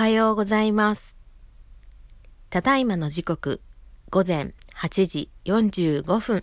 [0.00, 1.14] はようございます。
[2.48, 3.60] ただいまの時刻、
[4.08, 6.42] 午前8時45分。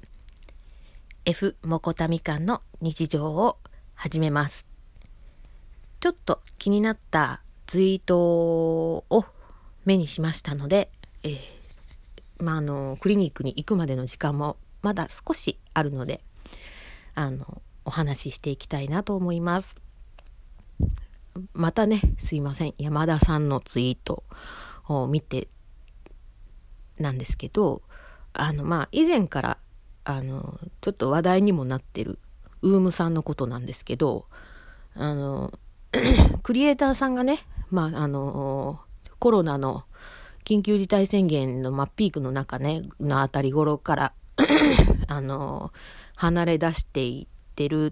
[1.25, 3.57] F モコタみかんの日常を
[3.95, 4.67] 始めます。
[5.99, 9.25] ちょっと気になったツイートを
[9.85, 10.91] 目にしましたので、
[11.23, 11.39] えー
[12.37, 16.21] まあ、あの、クリニックに行くまでの時間もまだ少しあるので、
[17.15, 19.77] あの、お話ししていきたいなと思います。
[21.53, 22.73] またね、すいません。
[22.77, 24.23] 山田さんのツイート
[24.87, 25.49] を見て
[26.99, 27.81] なんですけど、
[28.33, 29.57] あの、まあ、以前から、
[30.03, 32.19] あの、ちょっと話題にもなってる、
[32.61, 34.25] ウームさんのことなんですけど、
[34.95, 35.51] あの、
[36.43, 38.79] クリエイターさんがね、まあ、あの、
[39.19, 39.83] コロナの
[40.45, 44.13] 緊急事態宣言の、まあ、ピークの中ね、のあたり頃から、
[45.07, 45.71] あの、
[46.15, 47.91] 離れ出していってるっ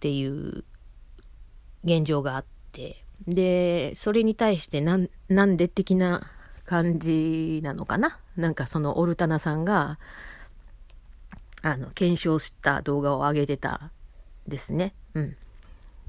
[0.00, 0.64] ていう
[1.84, 6.30] 現状があって、で、それに対してなん、なんで的な
[6.64, 8.18] 感じなのかな？
[8.36, 9.98] なんかそのオルタナさんが、
[11.62, 13.90] あの、検証した動画を上げてた
[14.48, 14.94] ですね。
[15.14, 15.36] うん。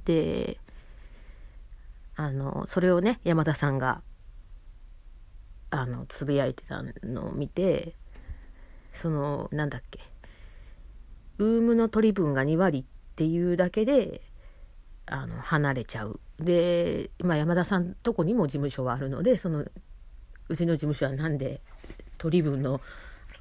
[0.06, 0.58] で、
[2.16, 4.02] あの、それをね、山田さんが、
[5.70, 7.96] あの、つぶやいてたのを見て、
[8.94, 10.00] その、なんだっけ、
[11.38, 14.22] ウームの取り分が2割っていうだけで、
[15.12, 16.20] あの、離れちゃう。
[16.40, 19.66] で、まあ、山田さんとこにも事務所はあるので、その、
[20.48, 21.62] うちの事務所はなんで
[22.18, 22.80] 取り分の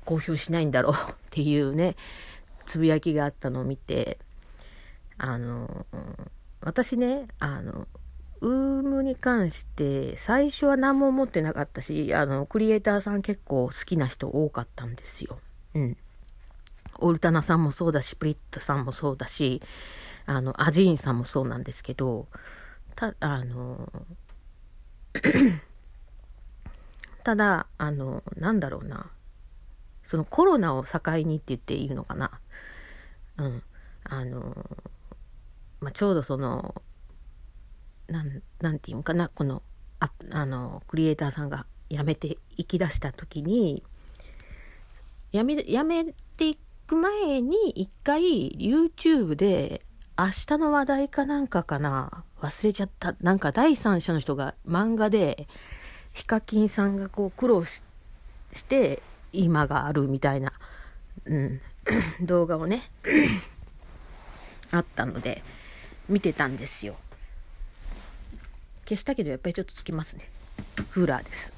[0.04, 1.94] 公表しないんだろう っていうね、
[2.66, 4.18] つぶやきがあったのを見て、
[5.16, 5.86] あの、
[6.60, 7.86] 私ね、あの、
[8.40, 15.38] ウームに関して最初は何も思ってなかったし、あの、クリエイターさん結構好きな人多かったんですよ。
[15.74, 15.96] うん。
[16.98, 19.62] オルタナさんもそうだし、プリットさんもそうだし、
[20.30, 22.28] あの、アジーンさんもそうなんですけど、
[22.94, 23.90] た、あの、
[27.24, 29.10] ただ、あの、なんだろうな。
[30.04, 32.30] そのコロナを境にって言っていいのかな。
[33.38, 33.62] うん。
[34.04, 34.54] あの、
[35.80, 36.80] まあ、ちょうどその、
[38.06, 39.64] なん、なんていうのかな、この、
[39.98, 43.82] ああの、クリエイターさんが辞めていき出した時に、
[45.32, 46.04] 辞め、辞め
[46.36, 49.82] ていく前に一回 YouTube で
[50.20, 52.24] 明日の話題かなんかかな？
[52.40, 53.14] 忘れちゃった。
[53.22, 55.48] なんか第三者の人が漫画で
[56.12, 57.80] ヒカキンさんがこう苦労し
[58.66, 60.52] て今があるみたいな、
[61.24, 61.60] うん、
[62.20, 62.90] 動画をね
[64.70, 65.42] あったので
[66.06, 66.96] 見てたんですよ。
[68.86, 70.28] 消したけどやっぱりちょっとつきますね。
[70.92, 71.54] クーラーです。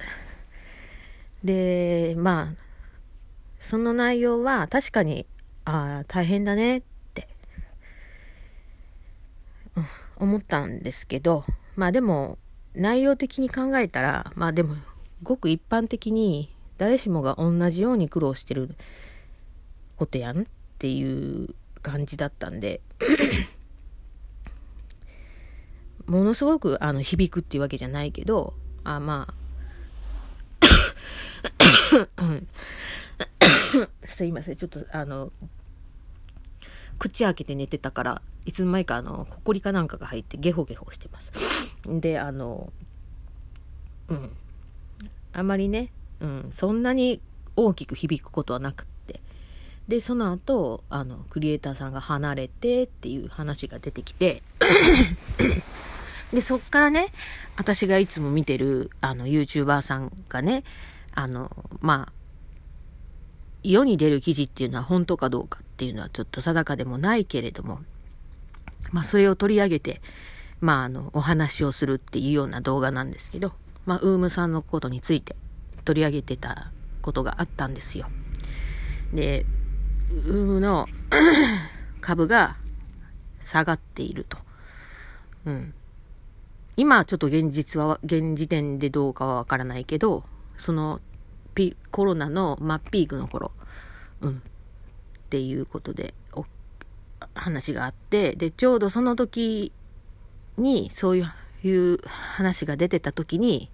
[1.43, 2.63] で、まあ、
[3.59, 5.25] その内容は確かに、
[5.65, 6.81] ああ、大変だねっ
[7.13, 7.27] て、
[9.75, 9.87] うん
[10.23, 11.45] 思ったんですけど、
[11.75, 12.37] まあでも、
[12.73, 14.75] 内容的に考えたら、まあでも、
[15.21, 18.75] ごく一般的に誰しもが同じように苦労してる
[19.95, 20.45] ことやんっ
[20.79, 21.49] ていう
[21.81, 22.81] 感じだったんで、
[26.07, 28.53] ものすごくあの響くっていうわけじゃないけど、
[28.83, 29.33] あまあ、
[34.07, 35.31] すいません、ちょっとあの、
[36.99, 41.31] 口開けて寝てたから、いつの間にかあの、ほこりかなんかが入ってゲホゲホしてます。
[41.85, 42.71] で、あの、
[44.09, 44.29] うん。
[45.33, 47.19] あまりね、うん、そんなに
[47.55, 49.19] 大きく響くことはなくって。
[49.87, 54.43] で、その後、あの、クリエイターさんが離れてっていう話が出てきて、
[56.31, 57.13] で、そっからね、
[57.57, 60.63] 私がいつも見てる、あの、YouTuber さんがね、
[61.13, 62.22] あの、まあ、
[63.63, 67.79] 世に出る記事っていうのは本当かどうかっていうのはちょっと定かでもないけれども、
[68.91, 70.01] まあ、それを取り上げて、
[70.59, 73.53] まあ、あの、お話をするっていうような動画なんですけど、
[73.85, 75.35] まあ、ウームさんのことについて
[75.85, 78.07] 取り上げてたことがあったんですよ。
[79.13, 79.45] で、
[80.09, 80.87] ウームの
[82.01, 82.57] 株が
[83.41, 84.37] 下がっていると。
[85.45, 85.73] うん。
[86.75, 90.23] 今ちょっと現実は、現時点でどうかはわからないけど、
[90.57, 91.01] その
[91.53, 93.51] ピ、コロナの真っピークの頃、
[94.21, 94.31] うん。
[94.31, 94.33] っ
[95.29, 96.45] ていうことで、お
[97.35, 99.71] 話があって、で、ちょうどその時
[100.57, 103.71] に、そういう話が出てた時に、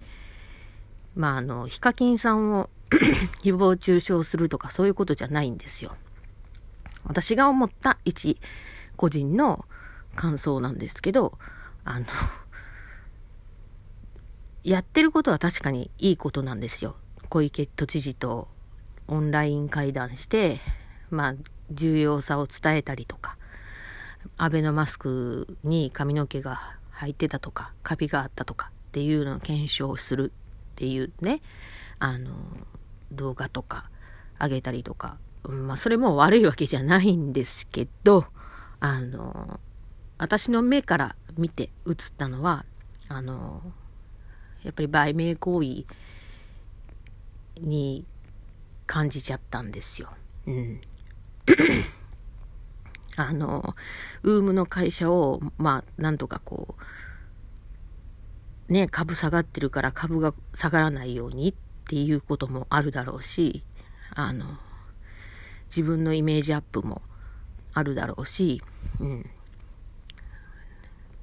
[1.16, 2.70] まあ、あの、ヒカキンさんを
[3.44, 5.96] 誹謗中傷するとかそういうことじゃないんですよ。
[7.04, 8.40] 私が思った一
[8.96, 9.66] 個人の
[10.16, 11.38] 感想なんですけど、
[11.84, 12.06] あの、
[14.64, 16.96] やってることは確かにいいことなんですよ。
[17.30, 18.48] 小池都知事と
[19.08, 20.60] オンライン会談して、
[21.12, 21.36] まあ、
[21.72, 23.38] 重要さを伝えたりとか、
[24.38, 30.32] アベノマスクに髪の毛が入ってたとか、カビがあったとかっていうのを検証する
[30.72, 31.42] っていうね、
[32.00, 32.32] あの、
[33.12, 33.90] 動画とか
[34.40, 38.26] 上げたりとか、まあそれも悪いわけじゃないんですけど、
[38.80, 39.60] あの、
[40.18, 42.66] 私の目から見て映ったのは、
[43.08, 43.62] あの、
[44.64, 45.86] やっぱり売名行為
[47.62, 48.06] に
[48.88, 50.10] 感じちゃったんですよ。
[50.48, 50.82] うん。
[53.16, 53.76] あの、
[54.24, 56.76] ウームの会社を、まあ、なんとかこ
[58.68, 61.54] う、ね、株下がってるから株が下がらないようにっ
[61.86, 63.64] ていうこともあるだろうし、
[64.14, 64.46] あの、
[65.68, 67.02] 自分のイメージアップも
[67.74, 68.62] あるだろうし、
[69.00, 69.30] うん。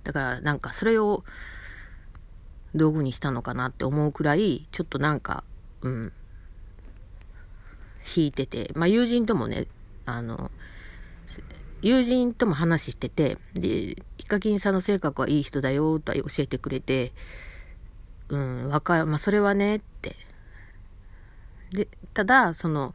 [0.04, 1.24] だからなんかそれを
[2.74, 5.44] 道具にしたのかなって思うくらい、ちょっとなんか、
[5.82, 6.12] うん、
[8.16, 9.66] 引いてて、まあ友人ともね、
[10.04, 10.50] あの、
[11.82, 17.12] 友人とも話してて、で、ヒカキンさんの性格はいい人だよと教えてくれて、
[18.28, 20.16] うん、わかる、まあそれはねって。
[21.72, 22.94] で、ただ、その、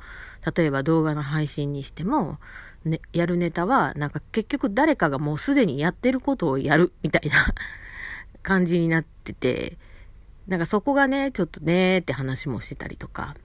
[0.55, 2.39] 例えば動画の配信にしても、
[2.83, 7.35] ね、やるネタは、なんか結局誰かがもうすでにやってることをやるみたいな
[8.41, 9.77] 感じになってて、
[10.47, 13.35] なんかそこがね、ちょっとねって話もしてたりとか。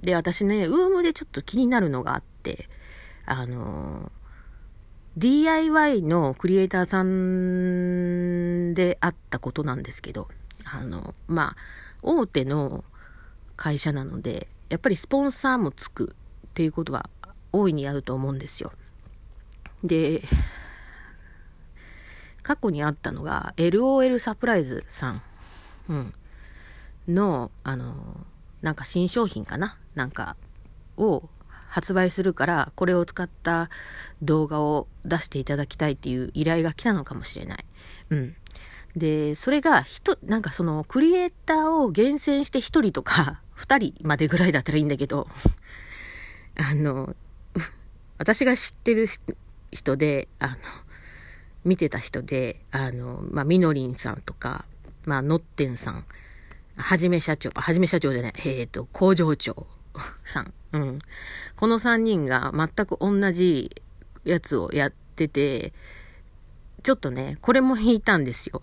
[0.00, 2.68] で、私ね、ウームでちょっと気になるのがあって、
[3.26, 4.22] あのー、
[5.16, 10.28] DIY のクリエイターさんであったことなんですけど、
[10.64, 11.56] あの、まあ、
[12.02, 12.84] 大手の
[13.56, 16.16] 会社なので、やっぱりスポンサーもつく
[16.46, 17.08] っていうことは
[17.52, 18.72] 大いにあると思うんですよ。
[19.84, 20.22] で、
[22.42, 25.22] 過去にあったのが、LOL サプライズさん、
[25.88, 26.14] うん、
[27.08, 28.26] の、あの、
[28.62, 29.76] なんか新商品かな？
[29.94, 30.36] なんか、
[30.96, 31.28] を
[31.68, 33.70] 発売するから、これを使った
[34.22, 37.64] 動画を出していただきたいっていう依頼が来たのかもしれない。
[38.10, 38.36] うん。
[38.94, 45.28] で、それが人、なんかそのクリエイターを厳選して1人とか 2人までぐらいだったらいいんだけど、
[46.56, 47.16] あの、
[48.18, 49.08] 私が知ってる
[49.70, 50.56] 人で、あの、
[51.64, 54.66] 見てた人で、あの、まあ、みのりんさんとか、
[55.04, 56.04] まあ、のってんさん、
[56.76, 59.66] はじめ社長、はじめ社長じゃない、えっ、ー、と、工場長
[60.24, 60.52] さん。
[60.72, 60.98] うん。
[61.56, 63.70] この3人が全く同じ
[64.24, 65.72] やつをやってて、
[66.82, 68.62] ちょっとね、これも引いたんですよ。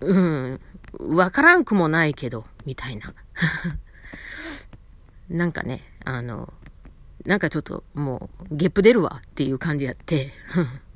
[0.00, 0.60] うん。
[0.98, 3.14] わからんくもないけど、みたいな。
[5.28, 6.52] なんかね、あの、
[7.24, 10.32] なんかちょっともう、ゲップ出るわっていう感じやって、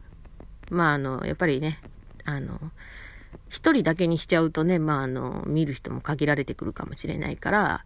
[0.70, 1.80] まああの、やっぱりね、
[2.24, 2.58] あの、
[3.54, 7.84] 一人だけにしちゃうとね、まああの、見る人も限られてくるかもしれないから、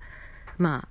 [0.57, 0.89] まあ、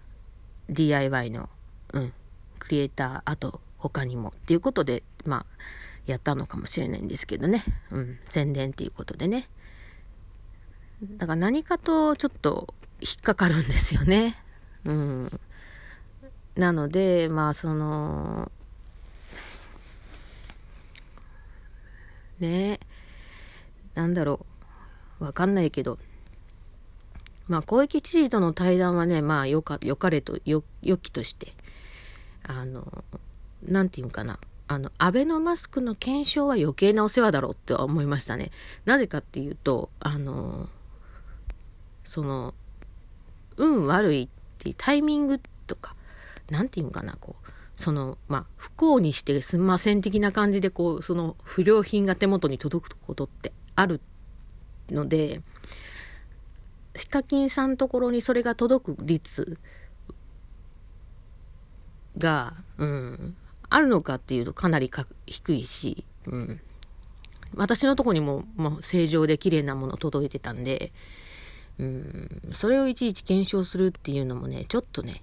[0.69, 1.50] DIY の、
[1.94, 2.13] うん、
[2.59, 5.45] クリエイター、あと他にもっていうことで、まあ、
[6.06, 9.50] やったのかもしれないんですけどね、うん、宣伝っていうことでね。
[11.18, 14.35] だから何かとちょっと引っかかるんですよね。
[14.85, 15.39] うん。
[16.56, 18.51] なので、まあその、
[22.39, 22.79] ね
[23.95, 24.56] なんだろう。
[25.19, 25.98] わかんないけど。
[27.48, 31.54] まあ、小池知事との対談はね、まあ、よか、よかれと、よ、よきとして、
[32.44, 33.04] あの、
[33.64, 34.40] なんていうかな。
[34.69, 38.51] あの、アベノマスクの検証は余計なお世話だろうって思いましたね。
[38.84, 40.68] なぜかっていうと、あの、
[42.03, 42.53] その、
[43.56, 44.27] 運悪いっ
[44.58, 45.96] ていうタイミングとか、
[46.50, 54.01] なんていうかな、こう、その、まあ、不幸にしてすんません的な感じで、こう、その不良品が手元に届くことってある
[54.91, 55.41] ので、
[56.96, 59.60] ヒカキンさんのところにそれが届く率
[62.17, 63.36] が、うん、
[63.70, 64.91] あるのかっていうとかなり
[65.25, 66.62] 低いし、うん。
[67.56, 70.91] 私のとこにも、もう正常で綺麗なもの届いてたんで、
[71.79, 75.22] うん、それをいちいち検証するっていうのもね、ちょっとね、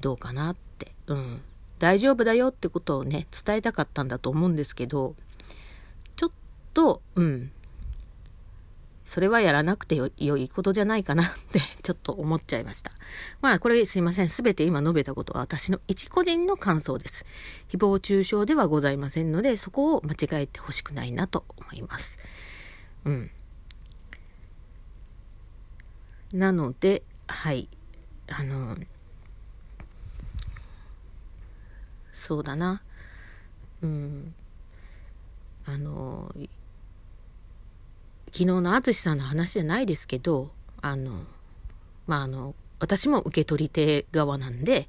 [0.00, 1.42] どうかなって、うん。
[1.78, 5.14] 大丈夫だよってことをね、伝えたかったんだと思うんですけど、
[6.16, 6.30] ちょっ
[6.72, 7.52] と、うん。
[9.12, 12.92] それはやらなくてよいことじゃないかなって ちょっと思っちゃいました。
[13.42, 14.30] まあこれすいません。
[14.30, 17.26] すべて今述べたことは私の一個人の感想です。
[17.68, 22.18] 誹謗中傷ではございませんので、そこを間違えてほしくないなと思います。
[23.04, 23.30] うん。
[26.32, 27.68] なので、はい。
[28.28, 28.78] あの、
[32.14, 32.80] そうだな。
[33.82, 34.34] うん。
[35.66, 36.34] あの、
[38.32, 41.24] 昨日の淳さんの話じゃないですけど、あの、
[42.06, 44.88] まあ、あの、私も受け取り手側なんで、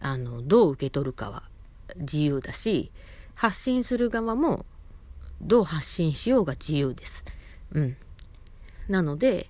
[0.00, 1.44] あの、どう受け取るかは
[1.96, 2.90] 自由だし、
[3.34, 4.66] 発信する側も
[5.40, 7.24] どう発信しようが自由です。
[7.72, 7.96] うん。
[8.88, 9.48] なので、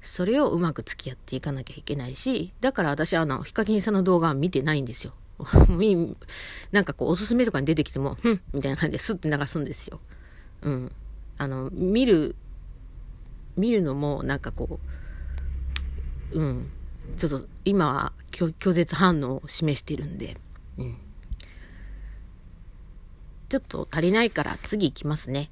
[0.00, 5.12] それをうまく付き合っていかなきゃいけないし、だから私あの、ヒカキンさんの動画は見てないんですよ。
[6.72, 10.00] なんかこう、おすすめとかに出てきても、ふんみたいな感じでスッて流すんですよ。
[10.62, 10.92] うん。
[11.42, 12.36] あの、見る、
[13.56, 14.78] 見るのもなんかこ
[16.32, 16.70] う、うん。
[17.16, 20.36] ちょっと今は拒絶反応を示してるんで、
[20.78, 20.96] うん。
[23.48, 25.50] ちょっと足りないから次行きますね。